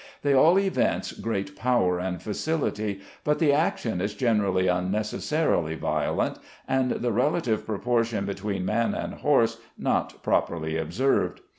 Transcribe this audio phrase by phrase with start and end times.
[0.23, 6.89] They all evince great power and facility, but the action is generally unnecessarily violent, and
[6.89, 11.41] the relative proportion between man and horse not properly observed.